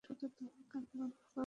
শুধু 0.03 0.25
তোমরা 0.35 0.61
কান 0.69 0.83
বন্ধ 0.91 1.13
করো। 1.25 1.39